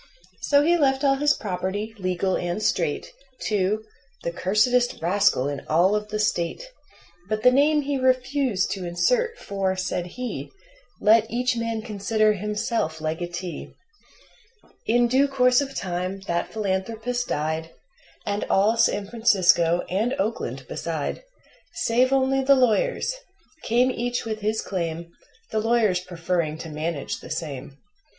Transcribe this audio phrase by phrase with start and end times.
[0.41, 3.11] So he left all his property, legal and straight,
[3.49, 3.83] To
[4.23, 6.63] "the cursedest rascal in all of the State."
[7.29, 10.49] But the name he refused to insert, for, said he:
[10.99, 13.75] "Let each man consider himself legatee."
[14.87, 17.69] In due course of time that philanthropist died,
[18.25, 21.21] And all San Francisco, and Oakland beside
[21.75, 23.17] Save only the lawyers
[23.61, 25.11] came each with his claim,
[25.51, 27.77] The lawyers preferring to manage the same.